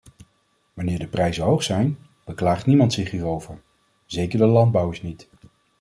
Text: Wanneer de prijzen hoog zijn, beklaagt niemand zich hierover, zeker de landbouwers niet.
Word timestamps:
Wanneer 0.73 0.99
de 0.99 1.07
prijzen 1.07 1.43
hoog 1.43 1.63
zijn, 1.63 1.97
beklaagt 2.25 2.65
niemand 2.65 2.93
zich 2.93 3.11
hierover, 3.11 3.61
zeker 4.05 4.39
de 4.39 4.45
landbouwers 4.45 5.01
niet. 5.01 5.29